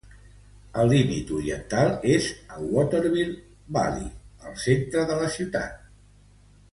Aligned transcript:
El 0.83 0.87
límit 0.91 1.33
oriental 1.39 1.91
és 2.15 2.29
a 2.55 2.65
Waterville 2.77 3.35
Valley, 3.77 4.09
al 4.47 4.57
centre 4.67 5.05
de 5.13 5.19
la 5.23 5.29
ciutat. 5.39 5.77